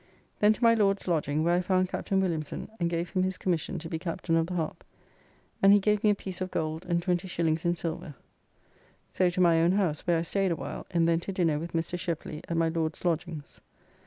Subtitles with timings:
[0.39, 3.77] Then to my Lord's lodging where I found Captain Williamson and gave him his commission
[3.77, 4.83] to be Captain of the Harp,
[5.61, 7.63] and he gave me a piece of gold and 20s.
[7.65, 8.15] in silver.
[9.11, 11.73] So to my own house, where I staid a while and then to dinner with
[11.73, 11.99] Mr.
[11.99, 13.61] Shepley at my Lord's lodgings.